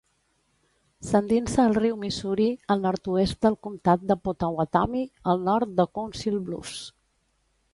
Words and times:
S'endinsa 1.09 1.59
al 1.71 1.75
riu 1.79 1.99
Missouri 2.05 2.47
al 2.75 2.81
nord-oest 2.85 3.39
del 3.47 3.57
comtat 3.67 4.07
de 4.13 4.17
Pottawattamie, 4.29 5.05
al 5.35 5.45
nord 5.51 5.77
de 5.81 5.87
Council 6.01 6.41
Bluffs. 6.49 6.83